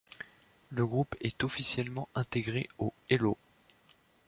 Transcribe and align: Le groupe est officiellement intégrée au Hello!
Le 0.71 0.87
groupe 0.87 1.13
est 1.21 1.43
officiellement 1.43 2.09
intégrée 2.15 2.67
au 2.79 2.91
Hello! 3.11 3.37